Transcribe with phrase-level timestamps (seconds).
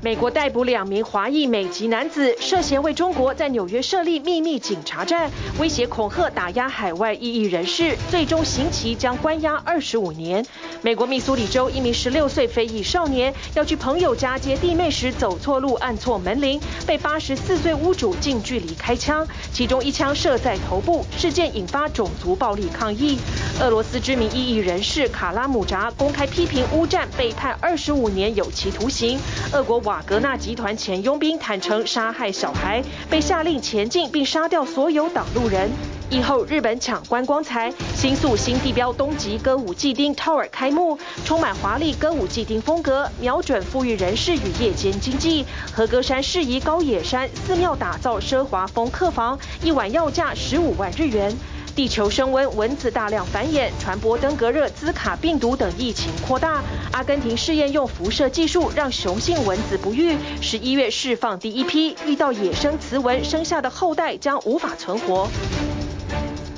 [0.00, 5.28] 美国逮捕两名华裔美籍男子，涉嫌为中国在纽约设立秘密警察站，
[5.58, 10.46] 威胁恐吓打压海外异议人士，最终刑期将关押二十五年。
[10.82, 23.18] 美国密苏里州一名十六岁非裔少年要去朋友家接弟妹时走错路，按错门铃，被八十四岁屋主近距离开枪，其中一枪射在头部，事件引发种族暴力抗议。
[23.60, 29.18] 俄罗斯知名异议人士卡拉姆扎公开批评乌战，被判二十五年有期徒刑。
[29.52, 29.87] 俄国。
[29.88, 35.70] 瓦格纳集团前佣兵坦承杀害小孩，被下令前进并杀掉所有挡路人。
[36.10, 45.46] 疫后日本抢观光财，新宿新地标东极歌舞伎町 Tower 开幕，充满华丽歌舞伎町风格，瞄准富裕人士与夜间经济。
[45.72, 51.34] 和歌山适宜高野山寺庙打造奢华风客房，一晚要价十五万日元。
[51.78, 56.60] 地球升温，蚊子大量繁衍，传播登革热、兹卡病毒等疫情扩大。
[56.90, 61.96] 阿根廷试验用辐射技术让雄性蚊子不育，十一月释放第一批。
[62.04, 65.28] 遇到野生雌蚊，生下的后代将无法存活。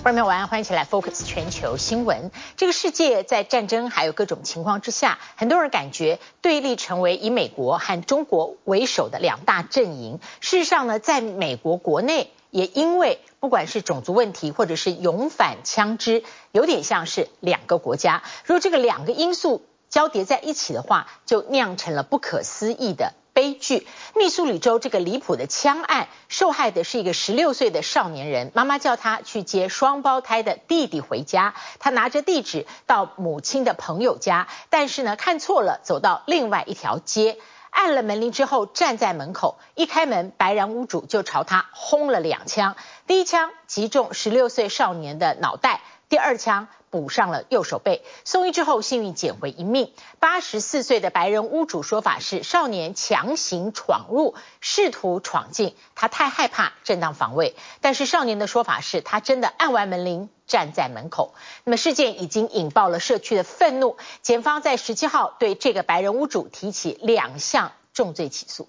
[0.02, 2.30] 朋友们晚安，欢迎起来 Focus 全球新闻。
[2.56, 10.18] 这个世界在战争还有各种情况之下，很多人感觉对立成为以美国和中国为首的两大阵营。
[10.40, 12.30] 事实上呢，在美国国内。
[12.52, 18.22] 也因为不管是种族问题，或者是拥反枪支，有点像是两个国家。
[18.44, 23.86] 如果这个两个因素交叠在一起的话，就酿成了不可思议的悲剧。
[24.14, 37.38] 密苏里州这个离谱的枪案，受害的是一个十六岁的少年人，妈妈叫他去接双胞胎的弟弟回家，他拿着地址到母亲的朋友家，但是呢，看错了，走到另外一条街。
[37.70, 42.76] 按了门铃之后，站在门口，一开门，白然屋主就朝他轰了两枪。
[43.06, 45.80] 第一枪击中十六岁少年的脑袋，
[46.10, 48.04] 第二枪补上了右手背。
[48.26, 49.94] 送医之后，幸运捡回一命。
[50.18, 57.56] 八十四岁的白人屋主说法是，少年强行闯入，试图闯进，他太害怕，正当防卫。
[57.80, 60.28] 但是少年的说法是他真的按完门铃。
[60.50, 61.32] 站在门口，
[61.62, 63.96] 那么事件已经引爆了社区的愤怒。
[64.20, 68.68] 检方在十七号对这个白人屋主提起两项重罪起诉。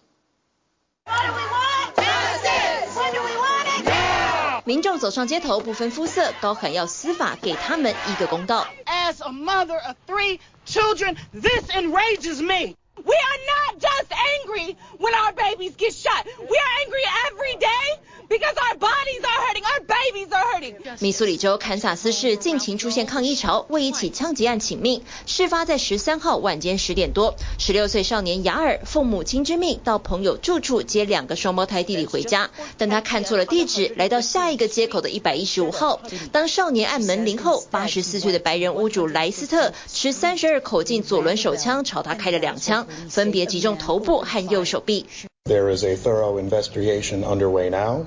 [4.71, 8.65] 民众走上街头，不分肤色，高喊要司法给他们一个公道。
[8.85, 12.77] As a mother of three children, this enrages me.
[12.95, 16.23] We are not just angry when our babies get shot.
[16.23, 17.99] We are angry every day.
[18.31, 20.75] Because our bodies are hurting, our babies are hurting.
[21.01, 25.03] 密苏里州堪萨斯市近期出现抗议潮，为一起枪击案请命。
[25.25, 35.99] 事发在十三号晚间十点多，十六岁少年雅尔奉母亲之命到朋友住处接两个双胞胎弟弟回家，但他看错了地址，来到下一个街口的一百一十五号。
[36.31, 45.05] 当少年按门铃后，八十四岁的白人屋主莱斯特持三十二口径左轮手枪朝他开了两枪，分别击中头部和右手臂。
[45.44, 48.06] There is a thorough investigation underway now.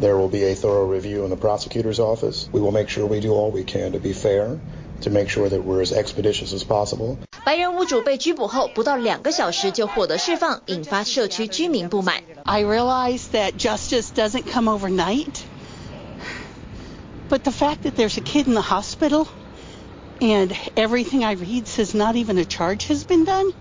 [0.00, 2.48] There will be a thorough review in the prosecutor's office.
[2.52, 4.58] We will make sure we do all we can to be fair,
[5.02, 7.18] to make sure that we're as expeditious as possible.
[7.44, 12.22] 白人屋主被拘捕后不到两个小时就获得释放，引发社区居民不满。
[12.44, 15.42] I realize that justice doesn't come overnight,
[17.28, 19.28] but the fact that there's a kid in the hospital
[20.20, 23.52] and everything I read says not even a charge has been done,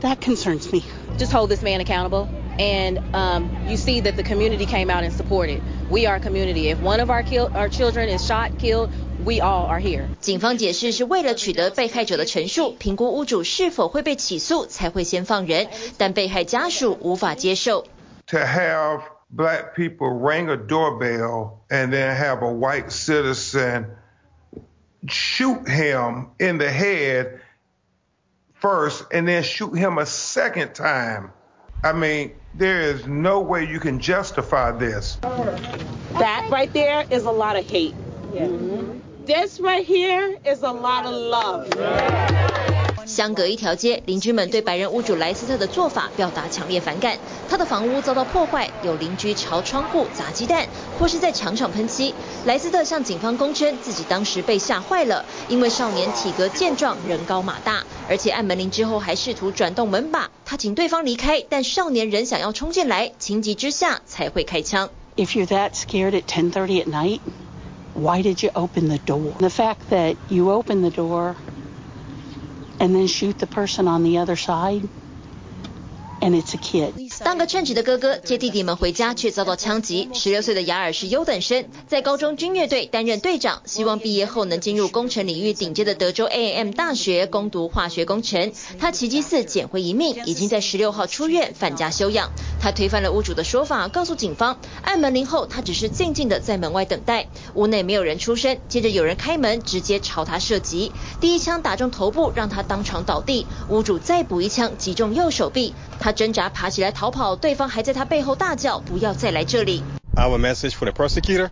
[0.00, 0.84] that concerns me.
[1.18, 2.28] Just hold this man accountable.
[2.58, 5.60] And um, you see that the community came out and supported.
[5.90, 6.70] We are a community.
[6.70, 8.90] If one of our kill our children is shot, killed,
[9.24, 10.08] we all are here.
[10.20, 15.68] 警方解释是为了取得被害者的陈述，评估屋主是否会被起诉，才会先放人。
[15.98, 17.84] 但被害家属无法接受。
[18.28, 23.86] To have black people ring a doorbell and then have a white citizen
[25.06, 27.40] shoot him in the head
[28.60, 31.30] first and then shoot him a second time.
[31.82, 32.30] I mean.
[32.58, 35.18] There is no way you can justify this.
[36.18, 37.94] That right there is a lot of hate.
[39.26, 41.66] This right here is a lot of love.
[43.04, 47.16] 相隔一条街，邻居们对白人屋主莱斯特的做法表达强烈反感。
[47.48, 50.66] 他的房屋遭到破坏，有邻居朝窗户砸鸡蛋，
[50.98, 52.14] 或是在墙上喷漆。
[52.46, 60.30] 莱斯特向警方供称，自己当时被吓坏了，因为少年体格健壮，人高马大， 而且按门铃之后还试图转动门把。
[60.44, 64.90] 他请对方离开，但少年仍想要冲进来，情急之下才会开枪。
[65.16, 67.20] If you're that scared at 10:30 at night,
[67.94, 69.32] why did you open the door?
[69.38, 71.34] The fact that you open the door.
[72.78, 74.88] And then shoot the person on the other side.
[76.21, 76.93] And it's a kid.
[77.23, 80.09] 当个称职的哥哥接弟弟们回家，却遭到枪击。
[80.13, 88.51] 十六岁的雅尔是优等生，在高中军乐队担任队长，希望毕业后能进入工程领域顶尖的德州 A&M 大学攻读化学工程。
[88.79, 92.31] 他奇迹似捡回一命，已经在十六号出院返家休养。
[92.61, 98.57] 他推翻了屋主的说法，告诉警方，按门铃后他只是静静的在门外等待，屋内没有人出声。
[98.69, 103.47] 接着有人开门，直接朝他射击，第一枪打中头部，让他当场倒地。
[103.69, 105.73] 屋主再补一枪，击中右手臂。
[105.99, 109.83] 他挣扎爬起来逃跑，对方还在他背后大叫：“不要再来这里。”
[110.15, 111.49] Our message for the prosecutor: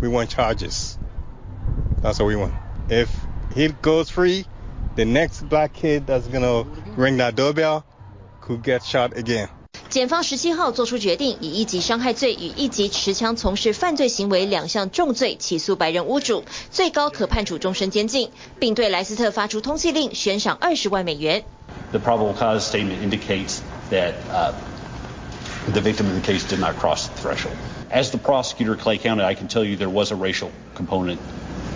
[0.00, 0.94] We want charges.
[2.02, 2.52] That's what we want.
[2.88, 3.08] If
[3.54, 4.44] he goes free,
[4.96, 6.66] the next black kid that's gonna
[6.96, 7.82] ring that doorbell
[8.46, 9.48] could get shot again.
[9.88, 18.30] 检方十七号作出决定，以一级伤害罪与一级持枪从事犯罪行为两项重罪起诉白人屋主，最高可判处终身监禁，
[18.60, 21.44] 并对莱斯特发出通缉令，悬赏二十万美元。
[21.91, 24.53] The probable cause statement indicates that uh,
[25.71, 27.55] the victim in the case did not cross the threshold.
[27.89, 31.19] As the prosecutor Clay County, I can tell you there was a racial component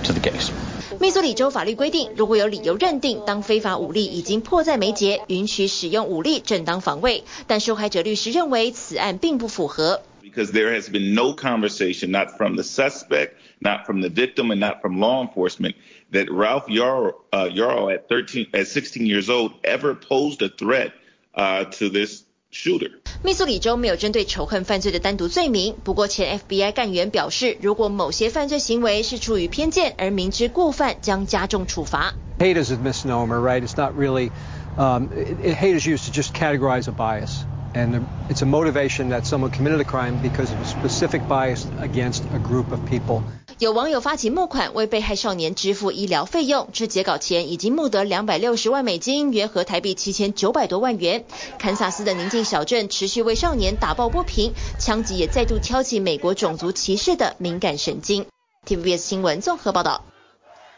[0.04, 0.52] to the case.
[1.00, 7.24] 密苏里州法律规定，如果有理由认定当非法武力已经迫在眉睫，允许使用武力正当防卫。
[7.48, 10.02] 但受害者律师认为此案并不符合。
[10.22, 14.82] Because there has been no conversation, not from the suspect, not from the victim, and not
[14.82, 15.76] from law enforcement,
[16.14, 20.92] that Ralph Yarl, uh, Yarl at 13, at 16 years old, ever posed a threat
[21.36, 22.90] uh, to this shooter.
[23.24, 32.14] 密苏里州没有针对仇恨犯罪的单独罪名，不过前 FBI 干员表示，如果某些犯罪行为是出于偏见而明知故犯，将加重处罚。
[32.40, 33.62] Hate is a misnomer, right?
[33.62, 34.32] It's not really.
[34.78, 35.10] Um,
[35.44, 39.52] it, hate is used to just categorize a bias, and it's a motivation that someone
[39.52, 43.22] committed a crime because of a specific bias against a group of people.
[43.61, 46.69] 有网友发起募款，为被害少年支付医疗费用。
[46.73, 51.25] 至截稿前，已经募得两百六十万美金，约合台币七千九百多万元。
[51.59, 58.27] 堪萨斯的宁静小镇持续为少年打抱不平，枪击也再度挑起美国种族歧视的敏感神经。
[58.67, 60.05] TVBS 新闻综合报道。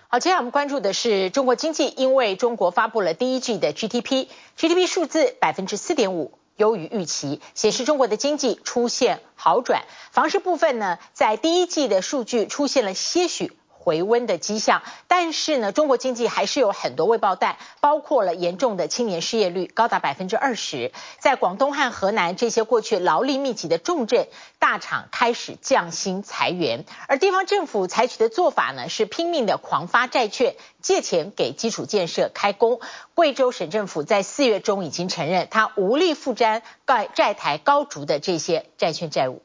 [0.09, 6.39] 好，接下来我们关注的是中国经济，因为中国发布了第一季的 GDP，GDP 数字百分之四点五。
[6.57, 9.85] 优于预期，显示中国的经济出现好转。
[10.11, 13.53] 房市部分呢，在第一季的数据出现了些许
[13.87, 20.91] 回温的迹象，但是呢，中国经济还是有很多未爆弹，包括了严重的青年失业率高达百分之二十，
[21.21, 24.27] 在广东和河南这些过去劳力密集的重镇，
[24.59, 32.81] 大厂开始降薪裁员，而地方政府采取的做法呢，是拼命的狂发债券，借钱给基础建设开工。
[33.15, 39.43] 贵州省政府在四月中已经承认，他无力负担债债台高筑的这些债券债务。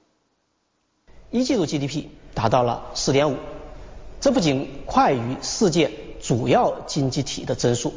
[1.30, 3.38] 一季度 GDP 达到了四点五。
[4.22, 5.92] 这不仅快于世界
[6.22, 7.92] 主要经济体的增速，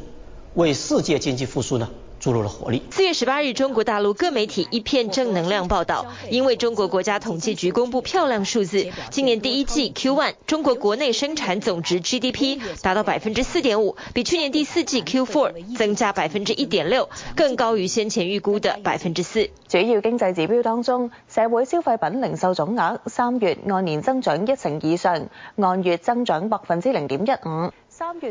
[0.55, 1.91] 为世界经济复苏呢
[2.25, 2.83] 注入了活力。
[2.91, 19.51] 四月十八日，中国大陆各媒体一片正能量报道，因为中国国家统计局公布漂亮数字，今年第一季 Q1 中国国内生产总值 GDP 达到百分之四点五，比去年第四季 Q4 增加百分之一点六，更高于先前预估的百分之四。
[19.69, 25.27] 主要经济指标当中，社会消费品零售总额三月按年增长一成以上，
[25.57, 27.71] 按月增长百分之零点一五。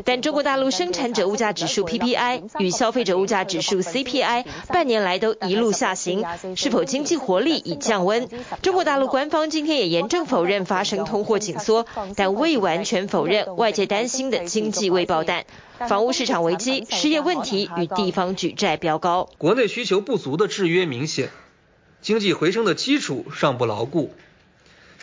[0.04, 6.24] 但中国大陆生产者物价指数 PPI 与消费者物价指数 CPI 半年来都一路下行，
[6.56, 8.28] 是否经济活力已降温？
[8.62, 15.44] 中国大陆官方今天也严正否认发生通货紧缩，但未完全否认外界担心的经济未爆弹。
[15.88, 21.30] 房屋市场危机、失业问题与地方举债飙高，国内需求不足的制约明显，
[22.00, 24.12] 经济回升的基础尚不牢固。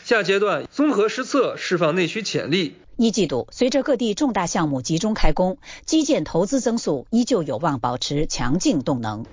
[0.04, 2.76] 下阶段综合施策，释放内需潜力。
[3.02, 9.26] 一季度，随着各地重大项目集中开工，基建投资增速依旧有望保持强劲动能。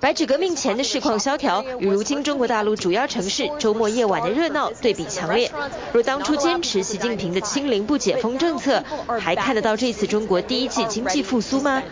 [0.00, 5.52] 白纸革命前的市况萧条，与如今中国大陆主要城市周末夜晚的热闹对比强烈。
[5.92, 8.82] 若当初坚持习近平的清零不解封政策，
[9.20, 11.84] 还看得到这次中国第一季经济复苏吗？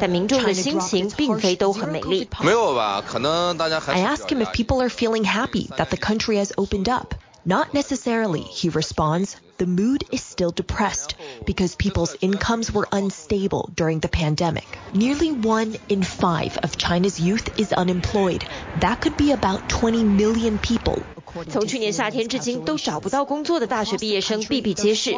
[0.00, 2.28] 但民众的心情并非都很美丽。
[2.42, 3.04] 没有吧？
[3.06, 3.92] 可能大家还。
[3.92, 7.14] I ask him if people are feeling happy that the country has opened up.
[7.44, 9.34] Not necessarily, he responds.
[9.58, 11.14] The mood is still depressed
[11.46, 14.66] because people's incomes were unstable during the pandemic.
[14.92, 18.44] Nearly one in five of China's youth is unemployed.
[18.80, 20.98] That could be about 20 million people.
[21.50, 25.14] 从去年夏天至今都找不到工作的大学毕业生比比皆是，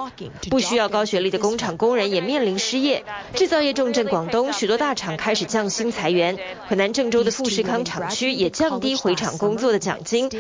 [0.51, 3.05] 不需要高学历的工厂工人也面临失业。
[3.35, 6.39] 制造业重镇广东，许多大厂开始降薪裁员。
[6.67, 10.31] 河南郑州的富士康厂区也降低回厂工作的奖金。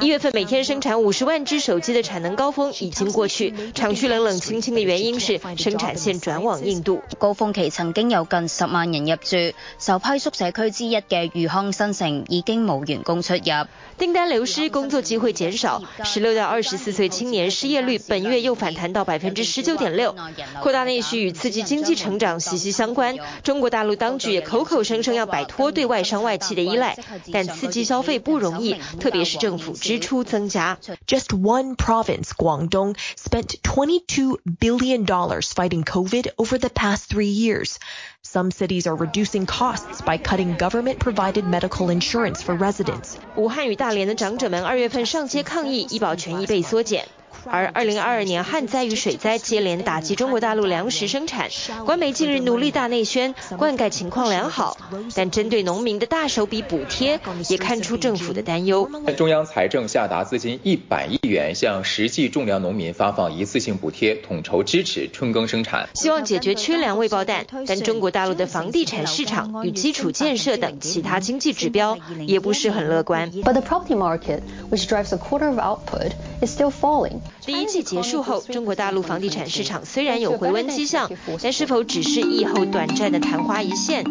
[0.00, 7.02] 一月份每天生产五十万只手机的产能高峰已经过去，厂区冷冷清清的原因是生产线转往印度。
[7.18, 13.66] 高峰期曾经有近十万人入住，首批宿舍区之一嘅裕康新城已经冇员工出入，
[13.98, 15.82] 订单流失，工作机会减少。
[16.04, 20.14] 十六到二十四岁青年失业率本月又反弹到百分之十九点六。
[20.62, 23.16] 扩大内需与刺激经济成长息息相关。
[23.42, 26.96] 中国大陆当局也口口声声要摆脱对外商外企的依赖，
[27.32, 30.78] 但刺激消费不容易，特别是政府支出增加。
[31.06, 32.94] Just one province, 广东
[33.35, 37.79] spent twenty-two billion dollars fighting COVID over the past three years.
[38.23, 43.17] Some cities are reducing costs by cutting government-provided medical insurance for residents.
[43.35, 47.07] 武汉与大连的长者们二月份上街抗议，医保权益被缩减。
[47.48, 51.48] 而二零二二年旱灾与水灾接连打击中国大陆粮食生产，
[51.84, 54.76] 官媒近日努力大内宣，灌溉情况良好，
[55.14, 58.88] 但针对农民的大手笔补贴，也看出政府的担忧。
[59.16, 67.46] 中央财政下达资金一百亿元，向实际种粮农民发放一次性补贴，统筹支持春耕生产，希望解决缺粮未爆弹。
[67.66, 73.30] 但中国大陆的房地产市场与基础建设等其他经济指标，也不是很乐观。
[73.30, 77.20] But the property market, which drives a quarter of output, is still falling.
[77.46, 81.10] 第一季结束后，中国大陆房地产市场虽然有回温迹象，
[81.40, 84.04] 但是否只是疫后短暂的昙花一现？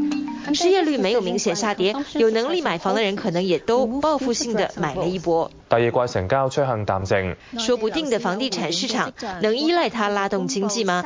[0.54, 5.51] 失业率没有明显下跌，有能力买房的人可能也都报复性的买了一波。
[5.67, 11.03] 第二季成交趋向淡静，说不定的房地产市场能依赖它拉动经济吗？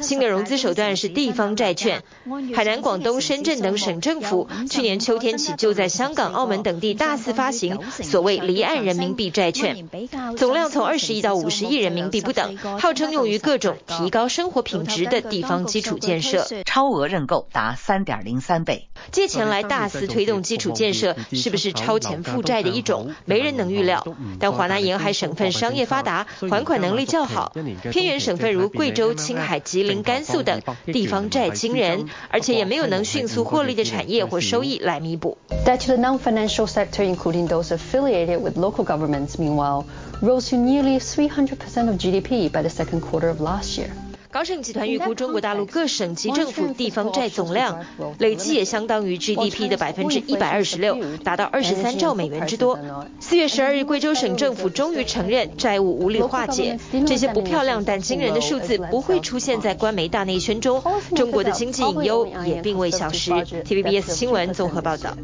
[0.00, 2.02] 新的融资手段是地方债券。
[2.54, 9.88] 海南、广东、深圳等省政府去年秋天起就在香港、澳门等地大肆发行所谓离岸人民币债券，
[10.36, 16.46] 总量从二十亿到五十亿人民币不等，号称用于各种提高生活品质的地方基础建设。
[16.64, 18.88] 超额认购达三点零三倍。
[19.10, 23.14] 借钱来大肆推动基础建设，是不是超前负债的一种？
[23.24, 24.01] 没人能预料。
[24.38, 27.52] 但华南沿海省份商业发达，还款能力较好。
[27.90, 35.38] 偏远省份如贵州、青海、吉林、甘肃等地方债惊人，而且也没有能迅速获利的产业或收益来弥补。
[35.64, 39.84] Debt to the non-financial sector, including those affiliated with local governments, meanwhile,
[40.20, 43.90] rose to nearly 300% of GDP by the second quarter of last year.
[44.32, 47.84] 高盛集团预估，中国大陆各省级政府地方债总量
[48.18, 52.78] 累计也相当于 GDP 的百分之一百二十六，达到二十三兆美元之多。
[53.20, 56.78] 四月十二日，贵州省政府终于承认债务无力化解。
[57.06, 60.82] 这些不漂亮但惊人的数字不会出现在官媒大内宣中，
[61.14, 63.32] 中国的经济隐忧也并未消失。
[63.32, 65.14] TVBS 新闻综合报道。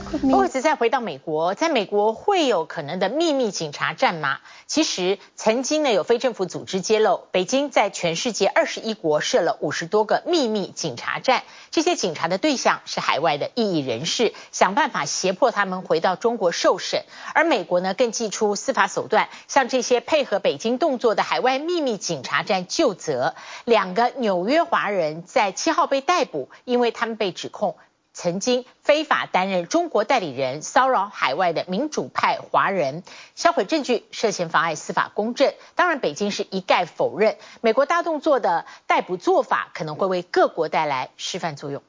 [0.00, 4.38] 或者再回到美国，在美国会有可能的秘密警察站吗？
[4.66, 17.04] 其实曾经呢有非政府组织揭露，北京在全世界二十一国设了五十多个秘密警察站，这些警察的对象是海外的异议人士，想办法胁迫他们回到中国受审。
[17.34, 23.34] 而美国呢更祭出司法手段，向这些配合北京动作的海外秘密警察站就责。
[23.66, 27.76] 两个纽约华人在七号被逮捕，因为他们被指控。
[28.14, 33.02] 曾经非法担任中国代理人，骚扰海外的民主派华人，
[33.34, 35.54] 销毁证据，涉嫌妨碍司法公正。
[35.74, 37.38] 当然，北京是一概否认。
[37.62, 41.82] 美国大动作的逮捕做法，可能会为各国带来示范作用。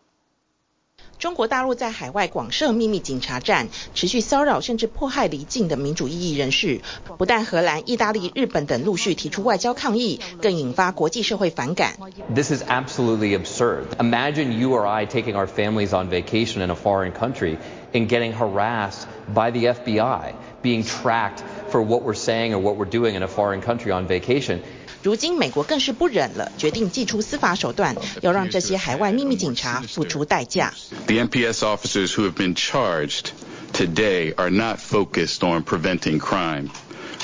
[1.23, 6.81] 中国大陆在海外广设秘密警察站，持续骚扰甚至迫害离境的民主异议人士。
[7.17, 11.93] 不但荷兰、意大利、日本等陆续提出外交抗议，更引发国际社会反感。
[12.35, 13.85] This is absolutely absurd.
[13.99, 17.55] Imagine you or I taking our families on vacation in a foreign country
[17.93, 22.83] and getting harassed by the FBI, being tracked for what we're saying or what we're
[22.83, 24.61] doing in a foreign country on vacation.
[25.02, 30.74] 如今美国更是不忍了，决定祭出司法手段，要让这些海外秘密警察付出代价。
[31.06, 33.30] The NPS officers who have been charged
[33.72, 36.70] today are not focused on preventing crime.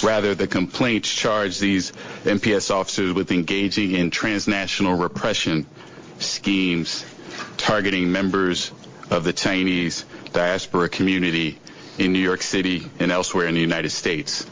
[0.03, 1.93] Rather, the complaints charge these
[2.25, 5.67] NPS officers with engaging in transnational repression
[6.19, 7.05] schemes,
[7.57, 8.73] targeting members
[9.11, 11.59] of the Chinese diaspora community
[11.99, 14.45] in New York City and elsewhere in the United States.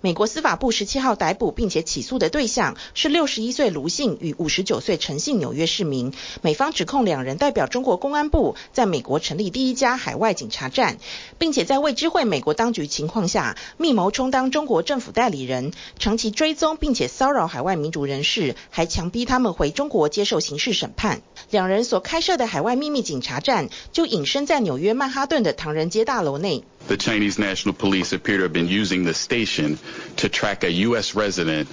[0.00, 6.12] 美国司法部十七号逮捕并且起诉的对象是六十一岁卢姓与五十九岁陈姓纽约市民。
[6.42, 10.98] 美方指控两人代表中国公安部在美国成立第一家海外警察站，
[11.38, 21.22] 并且在未知会美国当局情况下，密谋充当中国政府代理人，长期追踪并且骚扰海外民主人士，还强逼他们回中国接受刑事审判。
[21.50, 26.64] 两人所开设的海外秘密警察站就隐身在纽约曼哈顿的唐人街大楼内。
[26.88, 29.78] The Chinese National Police appear to have been using the station
[30.16, 31.14] to track a U.S.
[31.14, 31.68] resident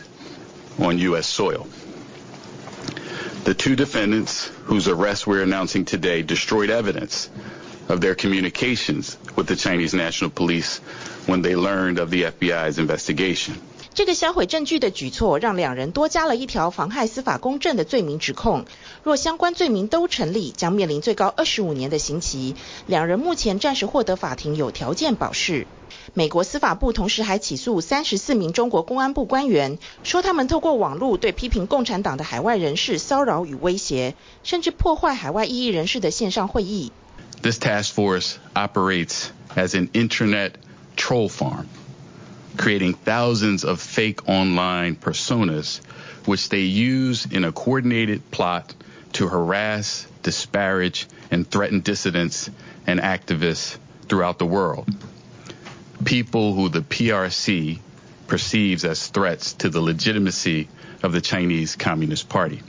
[0.79, 1.25] on U.S.
[1.27, 1.67] soil.
[3.43, 7.29] The two defendants, whose arrest we're announcing today, destroyed evidence
[7.89, 10.79] of their communications with the Chinese National Police
[11.27, 13.55] when they learned of the FBI's investigation.
[13.97, 18.65] 这个销毁证据的举措，让两人多加了一条妨害司法公正的罪名指控。
[19.01, 22.55] 若相关罪名都成立，将面临最高二十五年的刑期。
[22.85, 25.65] 两人目前暂时获得法庭有条件保释。
[26.13, 34.13] 美国司法部同时还起诉三十四名中国公安部官员，说他们透过网络对批评共产党的海外人士骚扰与威胁，
[34.43, 36.91] 甚至破坏海外异议人士的线上会议。
[37.41, 40.51] This task force operates as an internet
[40.95, 41.65] troll farm.
[42.57, 45.83] Creating thousands of fake online personas,
[46.25, 48.73] which they use in a coordinated plot
[49.13, 52.49] to harass, disparage, and threaten dissidents
[52.85, 54.87] and activists throughout the world.
[56.03, 57.79] People who the PRC
[58.27, 60.67] perceives as threats to the legitimacy
[61.03, 62.61] of the Chinese Communist Party.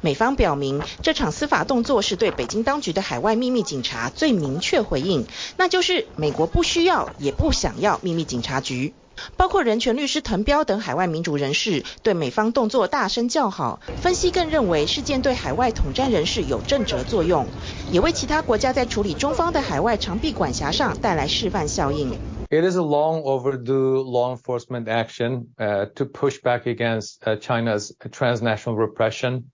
[0.00, 8.94] 美方表明，这场司法动作是对北京当局的海外秘密警察最明确回应，那就是美国不需要也不想要秘密警察局。
[9.38, 17.46] 包括人权律师滕彪等海外民主人士对美方动作大声叫好，分析更认为事件对海外统战人士有震慑作用，
[17.90, 22.10] 也为其他国家在处理中方的海外长臂管辖上带来示范效应。
[22.50, 29.44] It is a long overdue law enforcement action, uh, to push back against China's transnational repression.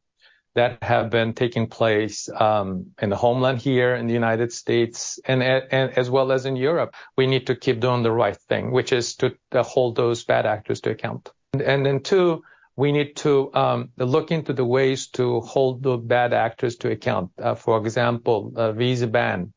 [0.55, 5.43] That have been taking place um, in the homeland here in the United States and,
[5.43, 6.95] and, as well as in Europe.
[7.17, 10.81] We need to keep doing the right thing, which is to, hold those bad actors
[10.83, 11.31] to account.
[11.53, 12.43] And, and then two,
[12.77, 17.31] we need to um, look into the ways to hold the bad actors to account.
[17.39, 19.53] Uh, for example, a visa ban,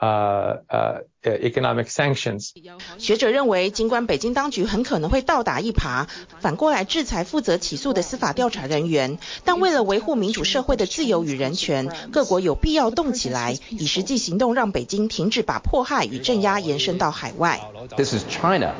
[0.00, 2.52] uh, uh, economic sanctions.
[2.98, 6.06] 学者认为，尽管北京当局很可能会倒打一耙，
[6.40, 17.60] 反过来制裁负责起诉的司法调查人员，但为了维护民主社会的自由与人权，各国有必要动起来，以实际行动让北京停止把迫害与镇压延伸到海外。
[17.96, 18.74] This is China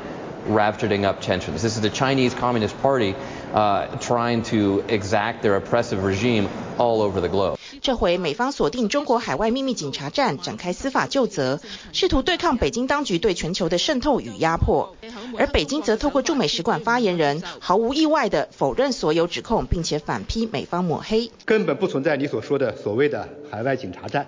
[0.48, 1.62] ratcheting up tensions.
[1.62, 3.14] This is the Chinese Communist Party,
[3.52, 7.56] uh, trying to exact their oppressive regime all over the globe.
[7.82, 11.60] 这回美方锁定中国海外秘密警察站展开司法救责，
[11.92, 14.94] 试图对抗北京当局对全球的渗透与压迫。
[15.38, 21.30] 而北京则透过驻美使馆发言人，毫无意外地否认所有指控，并且反批美方抹黑。
[21.46, 24.26] 根本不存在你所说的所谓的海外警察站。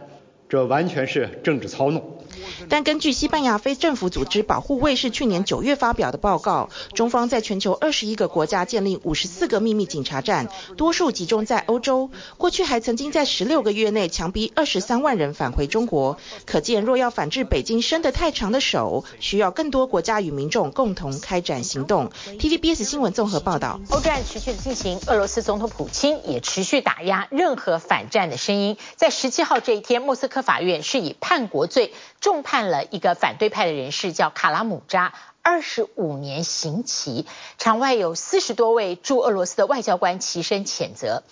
[0.52, 2.18] 这完全是政治操弄。
[2.68, 12.10] 但根据西班牙非政府组织保护卫士去年九月发表的报告，中方在全球二十一个国家建立五十四个秘密警察站，多数集中在欧洲。
[12.36, 16.18] 过去还曾经在十六个月内强逼二十三万人返回中国。
[16.44, 22.10] 可见，若要反制北京伸得太长的手，需要更多国家与民众共同开展行动。
[22.38, 23.80] TVBS 新闻综合报道。
[23.88, 28.76] 欧战持续的进行，俄罗斯总统普京也持续打压任何反战的声音。
[28.96, 30.41] 在十七号这一天，莫斯科。
[30.42, 37.26] 法院是以叛国罪重判了一个反对派的人士，叫卡拉姆扎，二十五年刑期。
[37.58, 41.22] 场外有四十多位驻俄罗斯的外交官齐声谴责。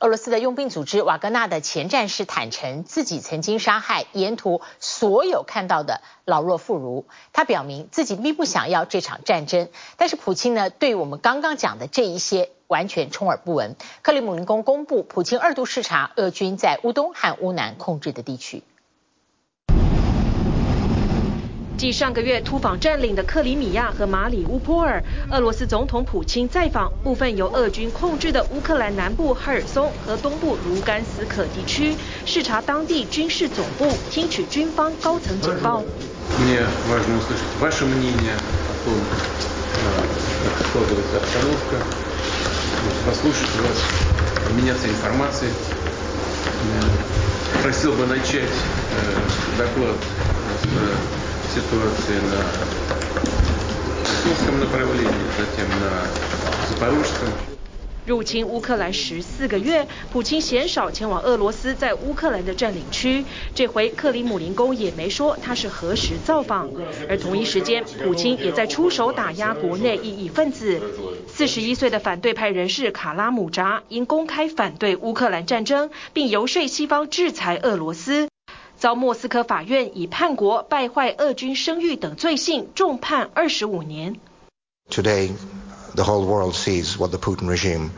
[0.00, 7.04] 俄罗斯的佣兵组织瓦格纳的前战士坦诚，自己曾经杀害沿途所有看到的老弱妇孺。
[7.34, 13.76] 他表明自己并不想要这场战争，但是普京呢，对我们刚刚讲的这一些完全充耳不闻。
[14.00, 18.62] 克里姆林宫公布，普京二度视察俄军在乌东和乌南控制的地区。
[21.80, 35.82] 继上个月突访占领的克里米亚和马里乌波尔，俄罗斯总统普京再访部分由俄军控制的乌克兰南部赫尔松和东部卢甘斯克地区，视察当地军事总部，听取军方高层警报。
[58.06, 66.70] 入侵乌克兰十四个月普京鲜少前往俄罗斯在乌克兰的占领区这回克里姆林宫也没说他是何时造访
[67.08, 70.80] 而同一时间普京也在出手打压国内异议分子
[71.26, 78.29] 四十一岁的反对派人士卡拉姆扎因公开反对乌克兰战争并游说西方制裁俄罗斯
[78.80, 84.16] 遭莫斯科法院以叛国、败坏俄军声誉等罪行重判二十五年。
[84.88, 85.32] Today,
[85.94, 87.90] the whole world sees what the Putin regime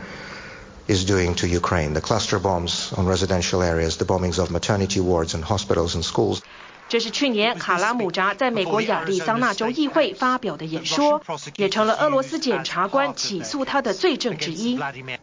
[0.89, 1.95] is doing to Ukraine.
[1.95, 6.43] The cluster bombs on residential areas, the bombings of maternity wards and hospitals and schools.
[6.92, 11.22] 这是去年卡拉姆扎在美国亚利桑那州议会发表的演说，
[11.58, 14.80] 也成了俄罗斯检察官起诉他的罪证之一。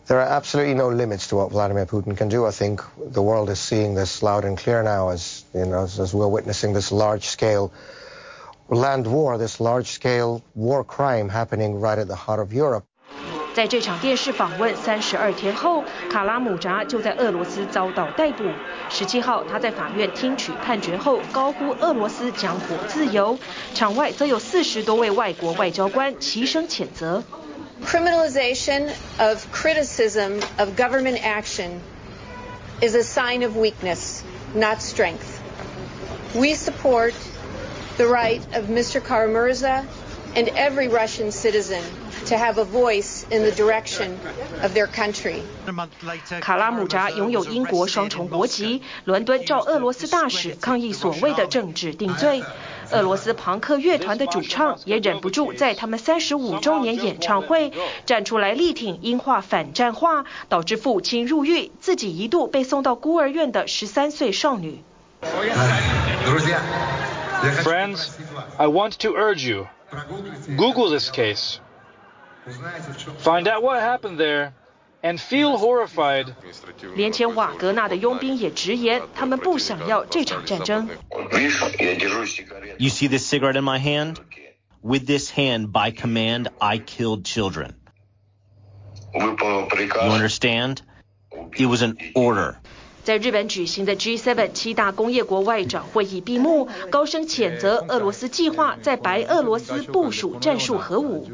[0.06, 2.44] There are absolutely no limits to what Vladimir Putin can do.
[2.46, 6.12] I think the world is seeing this loud and clear now as, you know, as
[6.12, 7.70] we're witnessing this large-scale
[8.68, 12.84] land war, this large-scale war crime happening right at the heart of Europe.
[13.54, 18.44] 在这场电视访问三十二天后，卡拉姆扎就在俄罗斯遭到逮捕。
[18.90, 23.38] 十七号，他在法院听取判决后，高呼俄罗斯将获自由。
[23.74, 27.22] 场外则有四十多位外国外交官齐声谴责。
[27.84, 31.80] Criminalization of criticism of government action
[32.80, 34.22] is a sign of weakness,
[34.54, 35.40] not strength.
[36.34, 37.14] We support
[37.96, 39.00] the right of Mr.
[39.00, 39.84] Kara-Murza
[40.34, 41.82] and every Russian citizen
[42.29, 44.17] to have a voice in the direction
[44.61, 45.41] of their country.
[46.39, 52.43] 卡拉姆扎拥有英国双重国籍，伦敦驻俄罗斯大使抗议所谓的政治定罪。
[52.91, 57.71] 俄罗斯朋克乐团的主唱也忍不住在他们三十五周年演唱会
[58.07, 64.81] 站出来力挺英化反战化，导致父亲入狱，自己一度被送到孤儿院的十三岁少女。
[67.63, 68.09] Friends,
[68.57, 69.67] I want to urge you,
[70.57, 71.59] Google this case.
[73.18, 74.52] Find out what happened there
[75.02, 76.34] and feel horrified.
[76.94, 80.88] 连前瓦格纳的佣兵也直言，他们不想要这场战争。
[82.78, 84.16] You see this cigarette in my hand?
[84.82, 87.76] With this hand, by command, I killed children.
[89.14, 89.36] You
[90.10, 90.82] understand?
[91.56, 92.56] It was an order.
[93.08, 101.28] 在日本举行的 G7 七大工业国外长会议闭幕，高声谴责俄罗斯计划在白俄罗斯部署战术核武。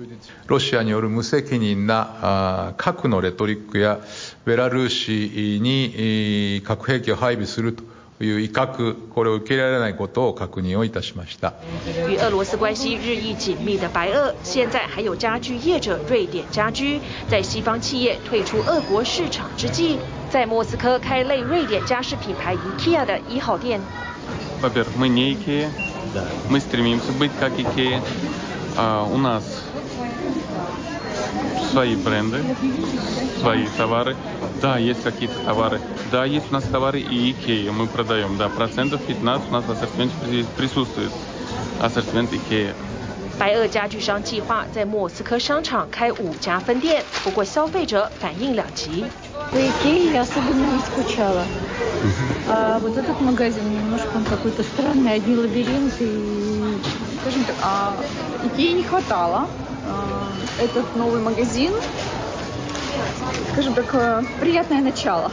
[0.48, 4.00] ロシアによる无责任な核のレトリックや
[4.44, 7.84] ベラルーシに核兵器を配备すると。
[8.22, 8.34] 与
[12.18, 19.96] 俄罗斯关系日益紧密的白俄，现在还有家具业者瑞典家居，在西方企业退出俄国市场之际，
[20.35, 23.79] 在莫斯科开类瑞典家饰品牌 IKEA 的一号店。
[43.39, 49.05] 白俄家具商计划在莫斯科商场开五家分店，不过消费者反应两极。
[49.51, 51.43] по Икее я особенно не скучала.
[52.47, 56.03] А вот этот магазин немножко он какой-то странный, одни лабиринты.
[56.03, 56.77] И,
[57.21, 57.93] скажем так, а
[58.43, 59.47] Икеи не хватало.
[59.87, 60.27] А,
[60.61, 61.73] этот новый магазин,
[63.53, 65.31] скажем так, э, приятное начало.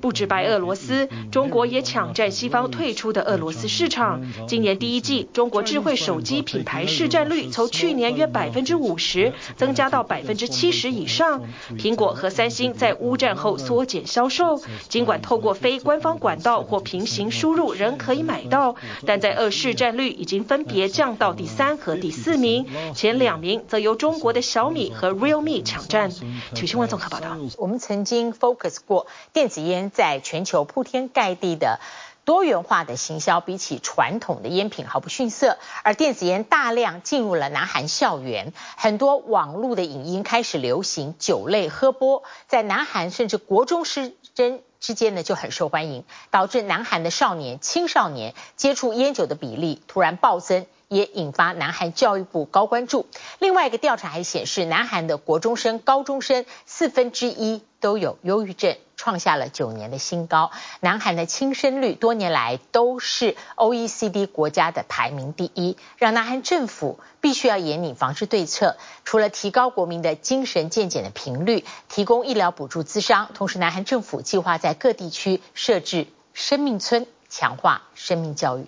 [0.00, 4.22] 不止白俄罗斯，中国也抢占西方退出的俄罗斯市场。
[4.48, 11.42] 今年第一季，中国智慧手机品牌市占率从去年约百分之五十增加到百分之七十以上。
[11.78, 26.10] 苹果和三星在乌战后缩减销售，尽管透过非官方管道或平行输入仍可以买到，但在俄市占率已经分别降到第三和第四名，前两名则由中国的小米和 Realme 抢占。
[26.10, 27.36] 体育新闻综合报道。
[27.58, 29.06] 我们曾经 focus 过。
[29.32, 31.80] 电子烟在全球铺天盖地的
[32.24, 35.58] 多元化的行销，比起传统的烟品毫不逊色。
[35.82, 50.66] 而电子烟大量进入了南韩校园，很多网络的影音开始流行酒类喝播，在南韩甚至国中师生之间呢就很受欢迎，导致南韩的少年、青少年接触烟酒的比例突然暴增。
[50.88, 53.06] 也引发南韩教育部高关注。
[53.38, 60.52] 另外一个调查还显示，南韩的国中生、高中生四分之一都有忧郁症，创下了九年的新高。
[60.78, 68.76] 南韩的轻生率多年来都是 OECD 国家的排名第一，让南韩政府必须要严拟防治对策。
[69.04, 78.66] 除了提高国民的精神健检的频率，提供医疗补助资商，同时南韩政府计划在各地区设置生命村，强化生命教育。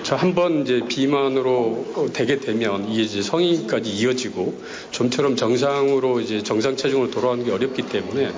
[0.03, 6.75] 저 한 번 이제 비만으로 되게 되면 이게 이제 성인까지 이어지고 좀처럼 정상으로 이제 정상
[6.75, 8.31] 체중으로 돌아오는 게 어렵기 때문에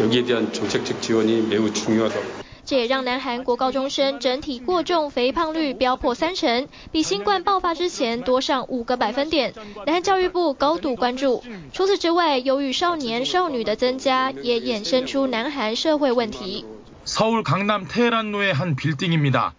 [0.00, 2.46] 여기에 대한 정책적 지원이 매우 중요하다고.
[2.65, 9.53] 这也让南韩国高中生整体过重肥胖率飙破三成，比新冠爆发之前多上五个百分点。
[9.85, 11.43] 南韩教育部高度关注。
[11.73, 16.65] 除此之外，由于少年少女的增加，也衍生出南韩社会问题。
[17.03, 19.53] 서울 강남 테헤란로의 한 빌딩입니다.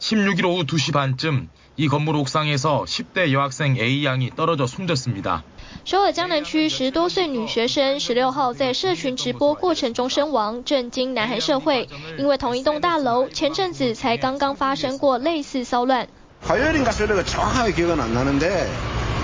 [0.00, 5.44] 16일 오후 2시 반쯤 이 건물 옥상에서 10대 여학생 A 양이 떨어져 숨졌습니다.
[5.84, 11.88] 首尔江南区十多岁女学生十六号在社群直播过程中身亡，震惊南韩社会。
[12.18, 16.06] 因为同一栋大楼前阵子才刚刚发生过类似骚乱。
[16.42, 18.70] 화요일인가 새벽에 정확하게 기억은 안 나는데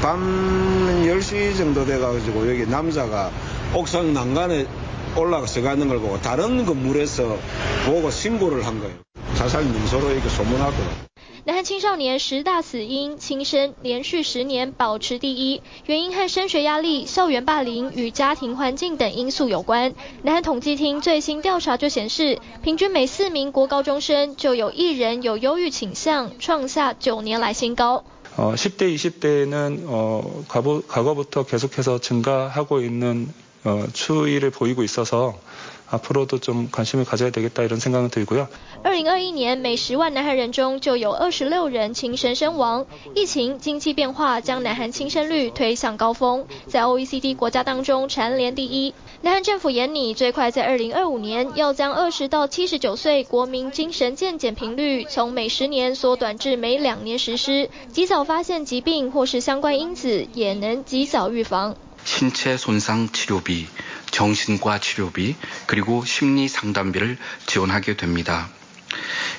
[0.03, 3.31] 밤 10시 정도 돼가지고 여기 남자가
[3.75, 4.67] 옥상 난간에
[5.17, 7.37] 올라가서 가는 걸 보고 다른 건물에서
[7.87, 8.95] 보고 신고를 한 거예요.
[9.43, 10.75] 자살 명소로 이렇게 소문하고.
[11.45, 19.95] 南韩青少年十大死因，轻生连续十年保持第一，原因和升学压力、校园霸凌与家庭环境等因素有关。
[20.23, 28.05] 南韩统计厅最新调查就显示，平均每四名国高中生就有一人有忧郁倾向，创下九年来新高。
[28.37, 33.33] 어, 10대, 20대에는 어, 과거, 과거부터 계속해서 증가하고 있는
[33.65, 35.35] 어, 추이를 보이고 있어서
[38.82, 42.88] 二零二一年每十万南韩人中就有二十六人轻神身亡。
[43.14, 48.96] 疫情经济变化将南韩轻生率推向高峰在 oecd 国家当中蝉联第一。
[49.22, 61.76] 南韩政府眼里最快在二零二五年要将二十到七十九岁国民精神健检频率从每十年缩短至每两年实施及早发现疾病或是相关因子也能及早预防。
[64.13, 68.49] 신체 손상 치료비, 정신과 치료비, 그리고 심리 상담비를 지원하게 됩니다.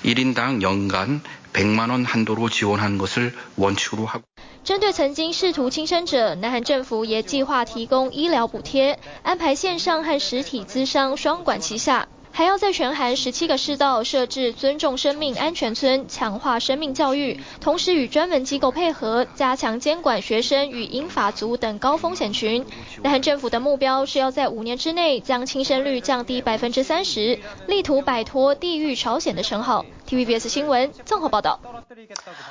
[0.03, 1.21] 1인당 연간
[1.53, 4.23] 100만 원 한도로 지원하는 것을 원칙으로 하고
[4.63, 12.07] 针对曾经试图轻生者，南韩政府也计划提供医疗补贴，安排线上和实体咨商双管齐下。
[12.36, 22.66] 还要在全韩十七个市道设置尊重生命安全村，强化生命教育，同时与专门机构配合，加强监管学生与英法族等高风险群。
[23.04, 29.86] 南韩政府的目标是要在五年之内将轻生率降低百分之三十，力图摆脱地狱朝鲜的称号。
[30.14, 31.58] TVBS 新闻综合报道。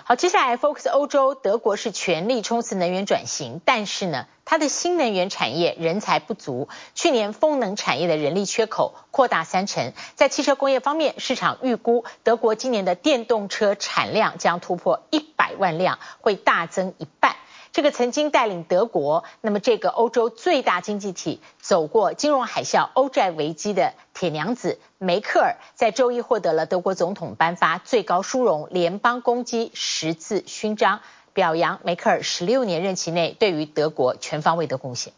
[0.03, 9.93] 好，接下来 focus 欧洲，德国是全力冲刺能源转型，但是呢，它的新能源产业人才不足，去年风能产业的人力缺口扩大三成。
[10.15, 17.37] 在汽车工业方面，市场预估德国今年的电动车产量将突破一百万辆，会大增一半。
[17.73, 31.01] 这个曾经带领德国，那么这个欧洲最大经济体走过金融海啸、欧债危机的铁娘子梅克尔，在周一获得了德国总统颁发最高殊荣联邦功绩十字勋章，
[31.33, 35.11] 表扬梅克尔十六年任期内对于德国全方位的贡献。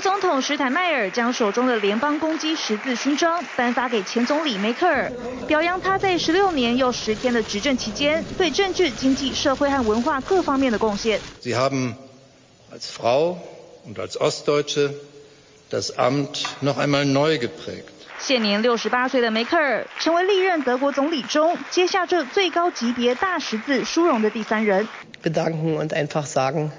[0.00, 5.12] 总统施坦迈尔将手中的联邦攻击十字勋章颁发给前总理梅克尔，
[5.46, 11.20] 表扬他在十六年又十天的执政期间对政治、经济、社会和文化各方面的贡献。
[11.42, 11.94] Sie haben
[12.72, 13.36] als Frau
[13.86, 14.94] und als Ostdeutsche
[15.70, 17.84] das Amt noch einmal neu geprägt。
[18.18, 24.88] 现年六十八岁的梅克尔成为历任德国总理中接下这最高级别大十字殊荣的第三人。
[25.22, 26.70] Bedanken und einfach sagen,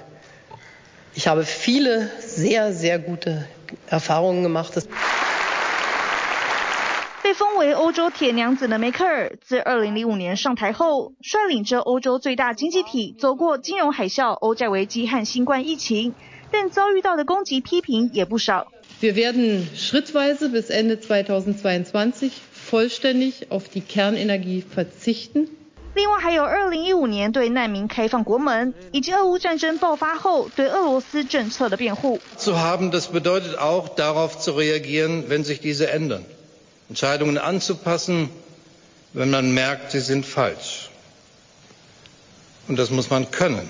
[1.14, 3.46] ich habe viele sehr, sehr gute
[3.88, 4.72] Erfahrungen gemacht.
[7.22, 16.14] 被封为欧洲铁娘子的梅克尔，自二零零五年上台后，率领着欧洲最大经济体走过金融海啸、欧债危机和新冠疫情，
[16.50, 18.66] 但遭遇到的攻击批评也不少。
[19.00, 25.48] Wir werden schrittweise bis Ende 2022 vollständig auf die Kernenergie verzichten。
[25.95, 32.19] 另外还有2015年对难民开放国门，以及俄乌战争爆发后对俄罗斯政策的辩护。
[32.37, 36.23] Zu haben, das bedeutet auch darauf zu reagieren, wenn sich diese ändern.
[36.89, 38.29] Entscheidungen anzupassen,
[39.13, 40.89] wenn man merkt, sie sind falsch.
[42.67, 43.67] Und das muss man können.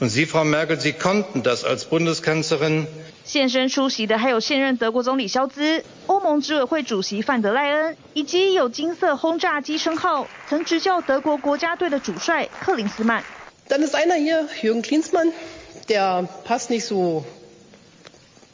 [0.00, 2.86] Und Sie, Frau Merkel, Sie konnten das als Bundeskanzlerin.
[3.25, 13.23] 现身出席的还有现任德国总理肖兹、欧盟执委会主席范德赖恩，以及有金色轰炸机称号、曾执教德国国家队的主帅克林斯曼。
[13.69, 15.31] Dann ist einer hier, Jürgen Klinsmann,
[15.87, 17.23] der passt nicht so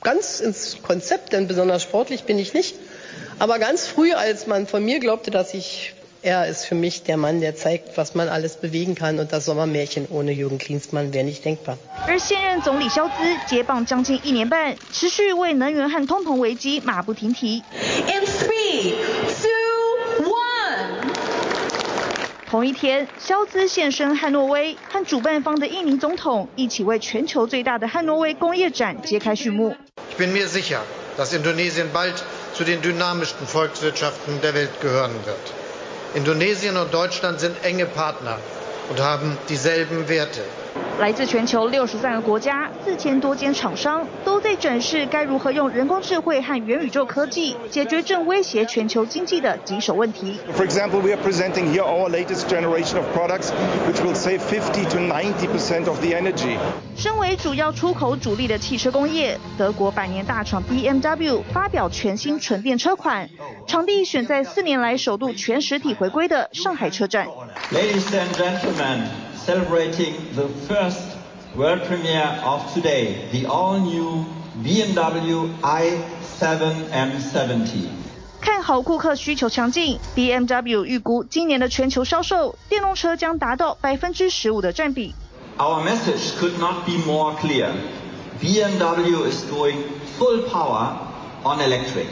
[0.02, 2.76] ganz ins Konzept, denn besonders sportlich bin ich nicht.
[3.40, 7.16] Aber ganz früh, als man von mir glaubte, dass ich Er ist für mich der
[7.16, 9.20] Mann, der zeigt, was man alles bewegen kann.
[9.20, 11.78] Und das Sommermärchen ohne Jürgen Klinsmann wäre nicht denkbar.
[12.06, 13.14] 而现任总理肖兹
[13.48, 17.64] 接棒将近一年半，持续为能源和通膨危机马不停蹄。
[18.08, 18.96] In three,
[19.42, 21.14] two, one。
[22.50, 29.74] 同一天，肖兹现身汉诺威，和主办方的印尼总统一起为全球最大的汉诺威工业展揭开序幕。
[30.12, 30.80] Ich bin mir sicher,
[31.16, 32.16] dass Indonesien bald
[32.54, 35.54] zu den dynamischsten Volkswirtschaften der Welt gehören wird.
[36.16, 38.40] Indonesien und Deutschland sind enge Partner
[38.90, 40.42] und haben dieselben Werte.
[41.00, 50.38] 来自全球六十三个国家、四千多间厂商都在展示该如何用人工智慧和元宇宙科技解决正威胁全球经济的棘手问题。
[50.54, 53.52] For example, we are presenting here our latest generation of products,
[53.88, 56.58] which will save 50 to 90% of the energy.
[56.98, 63.30] 身为主要出口主力的汽车工业，德国百年大厂 BMW 发表全新纯电车款，
[63.66, 67.26] 场地选在四年来首度全实体回归的上海车展。
[67.72, 69.29] Ladies and gentlemen.
[69.49, 71.01] celebrating the first
[71.57, 74.25] world premiere of today, the all-new
[74.63, 77.89] BMW i7 M70。
[78.41, 85.15] 看好顾客需求强劲，BMW 预估今年的全球销售电动车将达到百分之十五的占比。
[85.57, 87.71] Our message could not be more clear.
[88.41, 89.77] BMW is going
[90.19, 90.93] full power
[91.45, 92.07] on electric.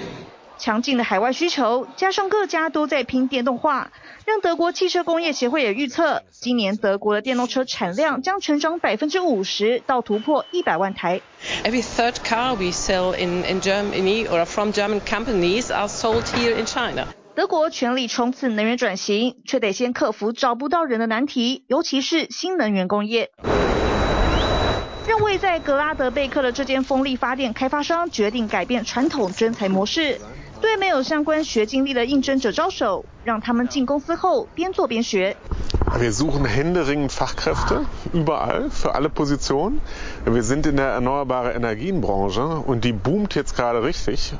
[0.58, 3.90] 强劲的海外需求，加上各家都在拼电动化，
[4.27, 11.21] 让德国汽车工业协会也预测，今年德国的电动车产量将成长百分之五十，到突破一百万台。
[11.63, 16.65] Every third car we sell in in Germany or from German companies are sold here in
[16.65, 17.07] China。
[17.35, 23.29] 德国全力冲刺能源转型，却得先克服找不到人的难题，尤其是新能源工业。
[25.07, 30.19] 让位在格拉德贝克的这间风力发电开发商决定改变传统征才模式。
[30.60, 35.36] 对没有相关学经历的应征者招手，让他们进公司后边做边学。
[35.98, 39.80] Wir suchen händeringend Fachkräfte überall für alle Positionen.
[40.24, 44.32] Wir sind in der erneuerbare Energienbranche und die boomt jetzt gerade richtig.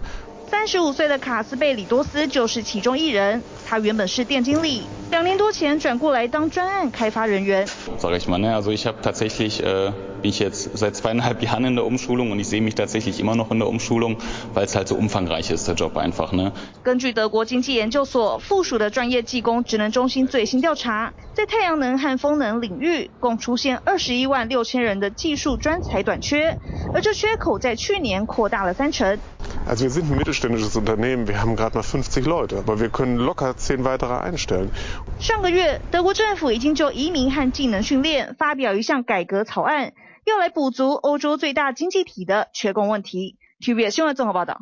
[0.50, 3.44] 三十五岁的卡斯贝里多斯就是其中一人。
[3.66, 7.68] 他原本是店经理，两年多前转过来当专案开发人员。
[8.00, 8.56] Sag ich mal, ne?
[8.56, 12.40] Also ich habe tatsächlich, äh, bin ich jetzt seit zweieinhalb Jahren in der Umschulung und
[12.40, 14.16] ich sehe mich tatsächlich immer noch in der Umschulung,
[14.54, 16.54] weil es halt so umfangreich ist der Job einfach, ne?
[16.82, 26.58] 根据德国经济研究所附属的专业技工职能中心最新调查，在太阳能和风能领域共出现二十一万六千人的技术专才短缺，
[26.94, 29.20] 而这缺口在去年扩大了三成。
[29.65, 33.56] Also wir sind ein mittelständisches Unternehmen, wir haben gerade mal 50 Leute, aber wir können locker
[33.58, 34.72] 10 weitere einstellen.
[35.20, 39.93] 上个月，德国政府已经就移民和技能训练发表一项改革草案，
[40.26, 43.38] 要来补足欧洲最大经济体的缺工问题。
[43.60, 44.62] TVBS 新闻综合报道。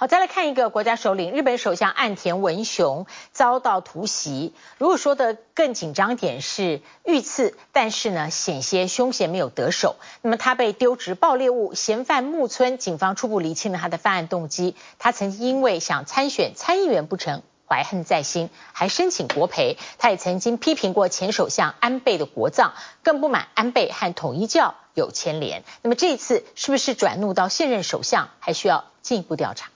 [0.00, 4.54] 好，再来看一个国家首领，日本首相岸田文雄遭到突袭。
[4.78, 9.96] 如果说的更紧张点是遇刺，但是呢，险些凶嫌没有得手。
[10.22, 14.74] 那么他被丢职爆裂物，嫌犯木村，警方初步厘清了他的犯案动机。
[14.98, 19.76] 他曾经因为想参选参议员不成，怀恨在心，还申请国赔。
[19.98, 25.62] 他也曾经批评过前首相安倍的国葬，更不满安倍和统一教有牵连。
[25.82, 29.68] 那么这一次是不是转怒到现任首相，还需要进一步调查。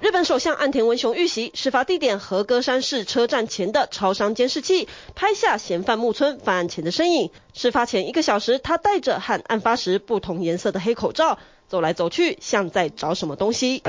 [0.00, 7.30] 日本首相岸田文雄遇袭，事发地点和歌山市车站前的超商监视器拍下嫌犯木村犯案前的身影。
[7.54, 13.82] 事发前一个小时，他戴着和案发时不同颜色的黑口罩， 走来走去，像在找什么东西。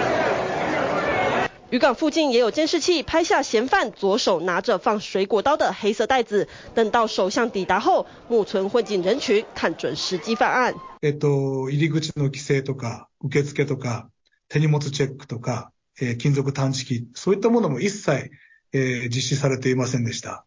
[1.72, 10.76] 渔港附近也有监视器拍下嫌犯左手拿着放水果刀的黑色袋子，等到首相抵达后，木村混进人群，看准时机犯案。
[11.02, 14.10] えっと、入り口の规制とか、受付とか、
[14.49, 15.73] 手荷物チェックとか、
[16.19, 18.31] 金属探知机、そういったものも一切
[18.73, 20.45] 実施されていませんでした。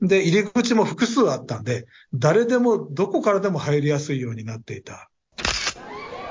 [0.00, 5.10] で、入り口も复数あったんで、谁でもどこからでも入りやすいようになっていた。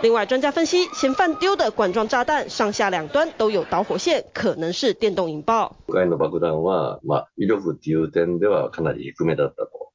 [0.03, 5.75] 另外，专家分析，嫌犯丢的管状炸弹上下两端都有导火线，可能是电动引爆。
[5.87, 9.91] 今回の爆弹は、まあ、威力っていう点ではかなり低めだったと。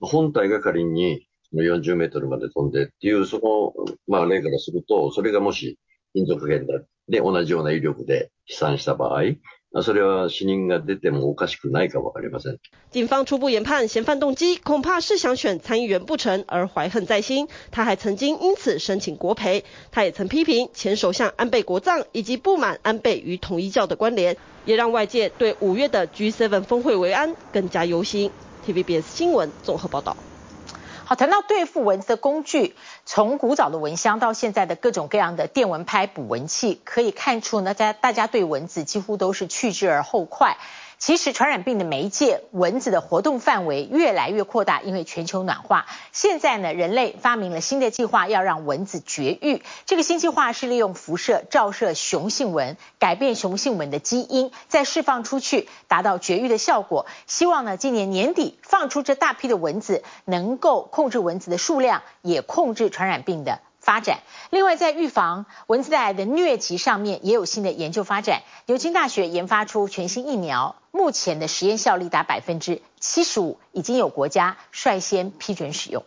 [0.00, 5.78] 本体が仮に40メートルまで飞んでっていう、その、まあ、例からすると、それがもし
[6.15, 6.65] 金属片
[7.07, 9.21] で同じような威力で飞散した场合、
[9.81, 12.59] それは死人が出てもおかしくないか分かりません。
[12.91, 17.47] 警方初步研判，嫌犯动机恐怕是想选参议员不成而怀恨在心。
[17.71, 19.63] 他还曾经因此申请国赔。
[19.89, 28.29] 他也曾批评前首相安倍国葬以及不满安倍与统一教的关联，也让外界对五月的 G7 峰会维安更加忧心。
[28.67, 30.17] TVBS 新闻综合报道。
[31.08, 40.56] 好，谈到对付蚊子的工具，从古早的蚊香到现在的各种各样的电蚊拍、捕蚊器，可以看出呢，在大家对蚊子几乎都是去之而后快。
[40.98, 45.86] 其实传染病的媒介蚊子的活动范围越来越扩大，因为全球暖化。
[46.10, 49.62] 现在呢，人类发明了新的计划，要让蚊子绝育。
[49.84, 57.06] 这个新计划是利用辐射照射雄性蚊，改变雄性蚊的基因，再释放出去，达到绝育的效果。
[57.26, 64.18] 希望呢，今年年底放出这大批的蚊子，能够控制蚊子的数量，也控制传染病的发展。
[64.50, 68.42] 另外，在预防蚊子带来的疟疾上面，也有新的研究发展。
[68.66, 70.74] 牛津大学研发出全新疫苗。
[70.90, 76.02] 目前的实验效率达百分之七十五，已经有国家率先批准使用。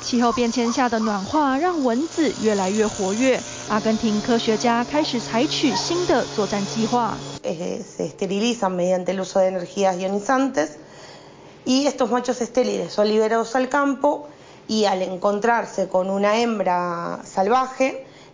[0.00, 7.18] 气候变迁下的暖化让蚊子越来越活跃，阿根廷科学家开始采取新的作战计划。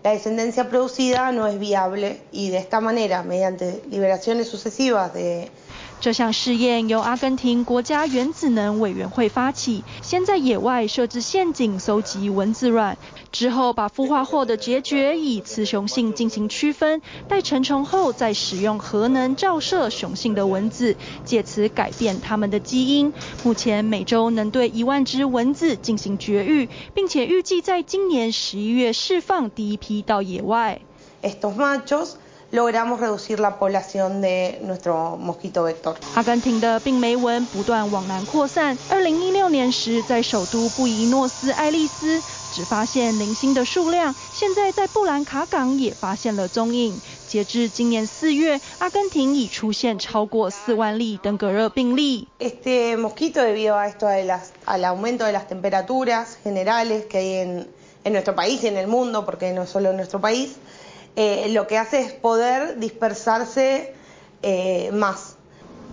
[0.03, 5.51] La descendencia producida no es viable y de esta manera, mediante liberaciones sucesivas de
[6.01, 12.97] 这项试验由阿根廷国家原子能委员会发起，先在野外设置陷阱，搜集蚊子卵，
[13.31, 20.97] 之后把孵化后的孑孓以雌雄性进行区分，待成虫后再使用核能照射雄性的蚊子，
[21.27, 23.13] 借此改变它们的基因。
[23.45, 30.81] 目前每周能对一万只蚊子进行绝育，并且预计在今年十一月释放第一批到野外。
[32.52, 35.96] logramos reducir la población de nuestro mosquito vector。
[36.14, 38.78] 阿根廷的病媒蚊不断往南扩散。
[38.90, 42.22] 二零一六年时，在首都布宜诺斯艾利斯
[42.54, 47.02] 只发现零星的数量，现在在布兰卡港也发现了踪影。
[47.28, 52.28] 截至今年四月，阿根廷已出现超过四万例登革热病例。
[52.40, 57.68] Este mosquito debido a esto de las al aumento de las temperaturas generales que hay en
[58.06, 60.58] en nuestro país y en el mundo, porque no solo en nuestro país.
[61.17, 63.95] Eh, lo que hace es poder dispersarse
[64.43, 65.30] eh, más。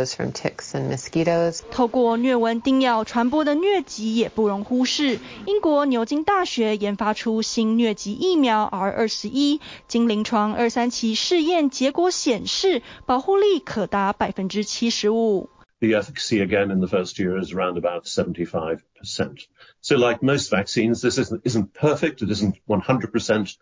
[0.00, 1.60] From ticks and mosquitoes.
[1.70, 5.18] 透过疟蚊叮咬传播的疟疾也不容忽视。
[5.46, 15.50] 英国牛津大学研发出新疟疾疫苗 R 二十一，经临床二三期试验结果显示，保护力可达百分之七十五。
[15.78, 18.80] The efficacy again in the first year is around about 75%.
[19.82, 22.22] So like most vaccines, this isn't, isn't perfect.
[22.22, 23.56] It isn't 100%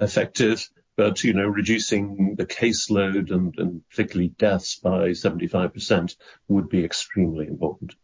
[0.00, 0.68] effective.
[0.98, 6.14] But, you know, reducing the caseload and, and particularly deaths by 75%
[6.48, 7.96] would be extremely important.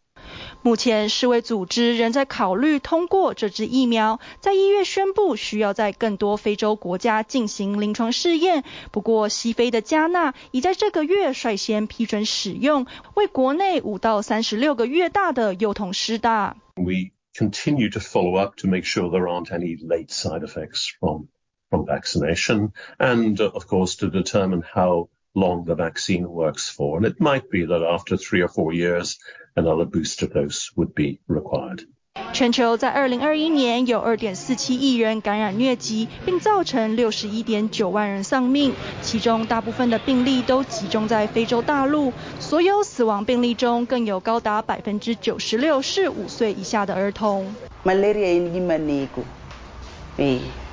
[0.63, 8.65] 目前世卫组织仍在考虑通过这支疫苗，在一月宣布需要在更多非洲国家进行临床试验。
[8.93, 16.57] 不过西非的加纳已在这个月率先批准使用，为国内五到三十六个月大的幼童施打。
[16.75, 21.29] We continue to follow up to make sure there aren't any late side effects from
[21.76, 26.98] from vaccination and of course to determine how long the vaccine works for.
[26.98, 29.18] And it might be that after three or four years,
[29.56, 31.86] another booster dose would be required.
[32.32, 38.72] 全球在二零二一年有二点四七亿人感染疟疾，并造成六十一点九万人丧命，
[39.02, 42.14] 其中大部分的病例都集中在非洲大陆。
[42.40, 47.54] 所有死亡病例中，更有高达百分之九十六是五岁以下的儿童。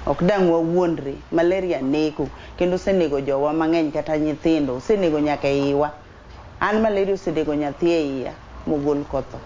[0.07, 5.89] ok dang wawuondre malaria neko kendo osenego jowa mang'eny kata nyithindo osenego nyaka iwa
[6.61, 8.35] an malaria osenego nyathi e iya
[8.67, 9.39] mogol kotho.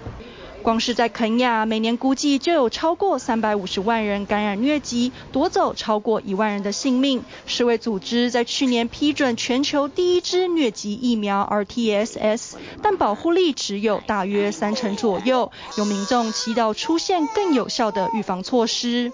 [0.66, 7.22] 光是在肯亚，每年估计就有超过三百五十万人感染疟疾，夺走超过一万人的性命。
[7.46, 15.52] 世卫组织在去年批准全球第一支疟疾疫苗 RTSS，但保护力只有大约三成左右。
[15.78, 19.12] 有民众祈祷出现更有效的预防措施。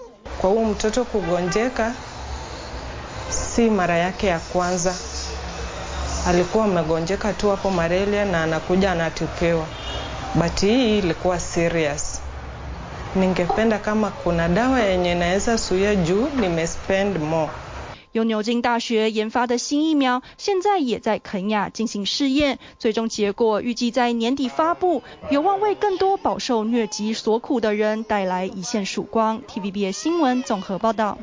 [18.11, 29.41] 由牛津大学研发的新疫苗，现在也在肯亚进行试验，最终结果预计在年底发布，有望为更多饱受疟疾所苦的人带来一线曙光。
[29.47, 31.19] TVB 新闻综合报道。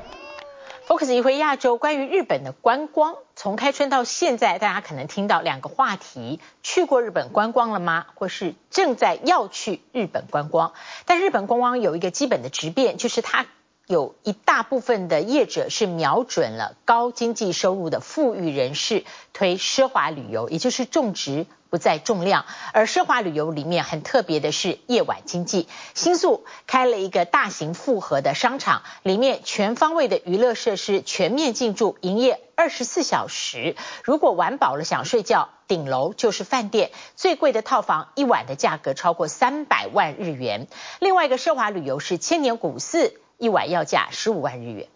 [0.91, 8.07] Focus 一回亚洲，关于日本的观光，从开春到现在，大家可能听到两个话题：去过日本观光了吗？
[8.17, 10.73] 或是正在要去日本观光？
[11.07, 13.47] 但日本观光有一个基本的质变，就是它
[13.91, 21.47] 有一大部分的业者是瞄准了高经济收入的富裕人士，推奢华旅游，也就是重质。
[21.71, 25.69] 不再重量，而奢华旅游里面很特别的是夜晚经济。
[25.95, 33.77] 新宿开了一个大型复合的商场，里面全方位的娱乐设施全面进驻，营业二十四小时。
[34.03, 40.67] 如果玩饱了想睡觉，顶楼就是饭店，最贵的套房一晚的价格超过三百万日元。
[40.99, 44.87] 另外一个奢华旅游是千年古寺，一碗要价十五万日元。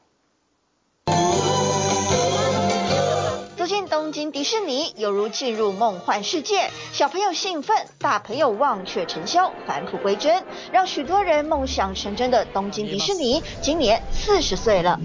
[3.57, 6.69] 走进东京迪士尼，犹如进入梦幻世界。
[6.93, 15.01] 小朋友兴奋，大朋友忘却尘嚣，返璞归真，让许多人梦想成真的东京迪士尼，今年四十岁了。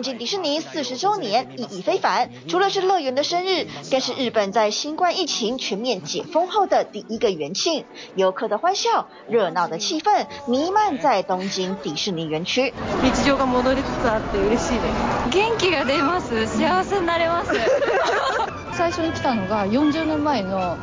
[0.00, 7.84] 东京迪士尼四十周年意义非凡，除了是乐园的生日，更是日本在新冠疫情全面解封后的第一个元庆。
[8.14, 12.72] 游客的欢笑，热闹的气氛弥漫在东京迪士尼园区。
[13.02, 15.30] 日常が戻りつつあって嬉しいです。
[15.30, 16.46] 元気が出ます。
[16.46, 17.52] 幸せになれます。
[18.72, 20.76] 最初に来たのが40年前の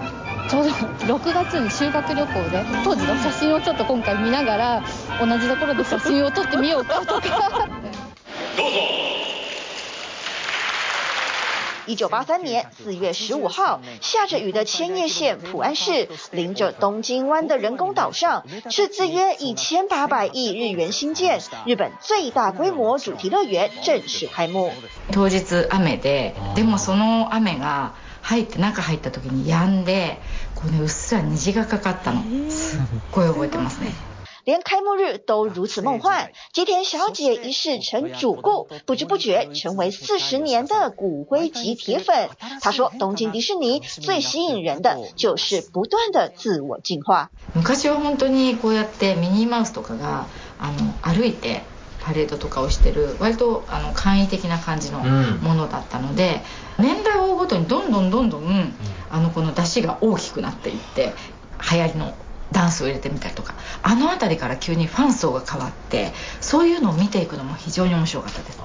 [0.49, 4.84] ちょうど6月に修学旅行で当时の写真をちょっと今回见ながら
[5.19, 7.69] 同じところで写真を撮ってみようかとか。
[8.57, 8.77] どうぞ。
[11.86, 24.71] 一九八三年四月十五号，下着雨的千叶县浦安市，临着东京湾的人工岛上，斥资约一千八百亿日元新建日本最大规模主题乐园正式开幕。
[25.11, 30.21] 当日雨で、でもその雨が入って中入った时に止んで、
[30.55, 32.79] このうっすら虹がかかったの、すっ
[33.11, 33.91] ごい覚えてますね。
[34.47, 42.29] 连开幕日都如此梦幻，吉田小姐一试成主顾，不知不觉成为四十年的骨灰级铁粉。
[42.61, 50.27] 她说：“东京迪士尼最吸引人的就是不断的自我进化。”昔は本当にこうやってミニーマウスとかが
[50.59, 51.63] あの歩いて
[52.01, 56.41] パレードとかをしてる割とあの简易的な感じのものだったので、
[56.77, 58.73] うん、年代を追うごとにどんどんどんどん
[59.09, 61.13] あのこの出汁が大きくなっていって
[61.71, 62.13] 流行りの。
[62.51, 68.59] ダンスを入れてみたりとかあの辺りから急にファン层が変わってそういうのを见ていくのも非常に面白かったです。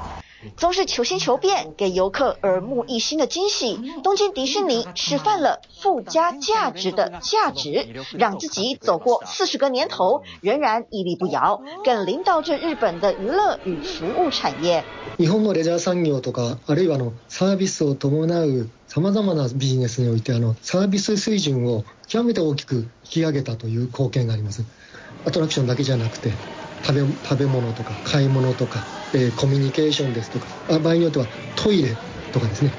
[0.57, 3.77] 总是求新求变，给游客耳目一新的惊喜。
[4.05, 14.85] 东京迪士尼吃饭了附加价值的价值，让自己走过四十个年头仍然屹立不摇，更领导着日本的娱乐与服务产业。
[15.19, 24.64] 日本のレジャー产业とかあるいはのサービスを伴う さまざまなビジネスにおいてあのサービス水准を极めて大きく引き上げたという贡献があります。
[25.26, 26.32] アトラクションだけじゃなくて
[26.84, 28.86] 食べ物とか买い物とか、
[29.16, 31.26] え、コミュニケーションですとか场合によっては
[31.56, 31.98] トイレ
[32.34, 32.72] とかですね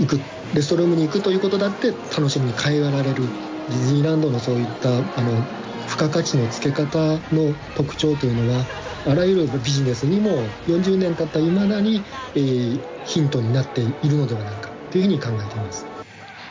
[0.00, 0.20] 行く
[0.54, 5.40] レストルームに行くということだって楽しみに変えられるディズニーランドのそういったあの
[5.86, 6.98] 付加価値のつけ方
[7.32, 8.64] の特徴というのは
[9.06, 12.02] あらゆるビジネスにも40年経った今だに、
[12.34, 15.86] えー、ヒントになっているのではないかというふうに考えています。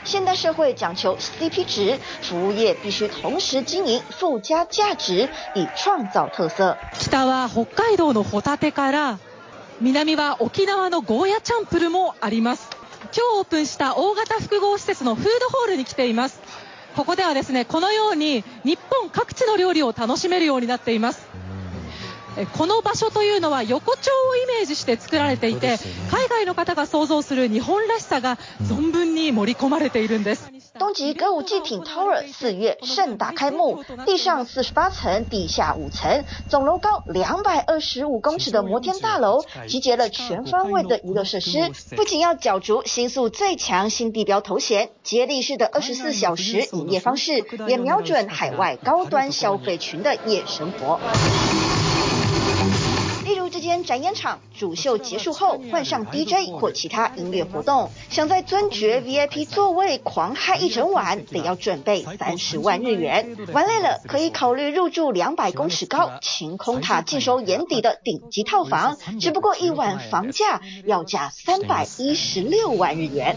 [0.05, 6.77] 现代社会讲求 CP 值，服务业必须同时经营附加价值，以创造特色。
[6.99, 9.19] 北は北海道のホタテから、
[9.81, 12.69] 南は冲縄のゴーヤチャンプルもあります。
[13.15, 16.41] 今日オープンした大型复合施设のフードホールに来ています。
[16.95, 21.27] ここではですね、このように日本各地の料理を楽しめるようになっています。
[22.59, 25.78] この场所というのは横丁をイメージして作られていて、
[26.11, 30.51] 海外の方が想像する日本らしさが存分に盛り込まれているんです。
[30.76, 50.99] 东极歌舞伎町 Tower 四月盛大开幕，地上四十八层，地下五层，总楼高两百二十五公尺的摩天大楼，集结了全方位的娱乐设施，不仅要角逐新宿最强新地标头衔，接力式的二十四小时营业方式，也瞄准海外高端消费群的夜生活。
[53.36, 63.36] 例如这间展演场，主秀结束后换上 DJ 或其他音乐活动，想在尊爵 VIP 座位狂嗨一整晚，得要准备三十万日元。
[63.52, 73.36] 玩累了可以考虑入住两百公尺高、晴空塔尽收眼底的顶级套房，只不过一晚房价要价三百一十六万日元。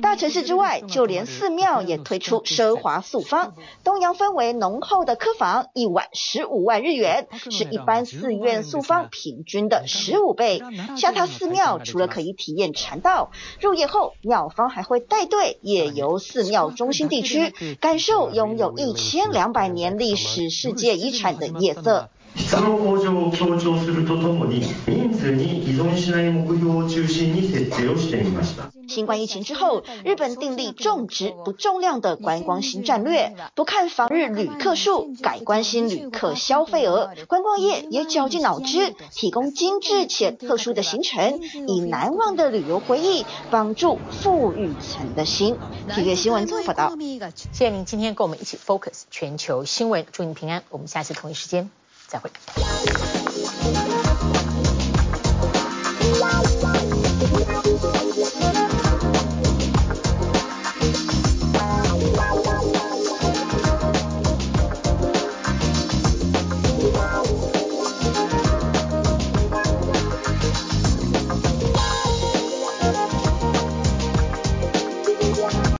[0.00, 3.52] 大城市之外，就连寺庙也推出奢华素方，
[3.84, 7.26] 东洋氛围浓厚的客房，一晚十五万日元。
[7.50, 10.62] 是一般寺院素方平均的十五倍。
[10.96, 17.50] 下榻寺庙除了可以体验禅道，入夜后庙方还会带队夜游寺庙中心地区，
[17.80, 22.10] 感受拥有一千两百年历史世界遗产的夜色。
[22.35, 28.71] 质の向上を强调するとともに人数に依存しない目标を中心に设定をしてみました。
[28.87, 37.11] 新冠疫情之后，日本订立重质不重量的观光新战略，不看访日旅客数，改关心旅客消费额。
[37.27, 45.57] 观光业也绞尽脑汁，提供精致且特殊的行程，以难忘的旅游回忆帮助富裕层的心。
[45.93, 46.95] 体育新闻综合报道。
[47.35, 50.63] 谢谢您今天跟我们一起 focus 全球新闻，祝您平安。
[50.69, 51.69] 我们下次同一时间。
[52.14, 52.30] 再会。